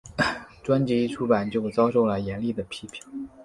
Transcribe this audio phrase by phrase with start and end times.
[0.63, 3.03] 专辑一出版就遭受了严厉的批评。